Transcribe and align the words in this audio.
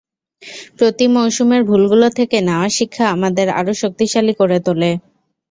প্রতি 0.77 1.05
মৌসুমের 1.15 1.61
ভুলগুলো 1.63 2.07
থেকে 2.17 2.37
নেওয়া 2.47 2.67
শিক্ষা 2.77 3.05
আমাদের 3.15 3.47
আরও 3.59 3.73
শক্তিশালী 3.81 4.33
করে 4.39 4.57
তোলে। 4.65 4.91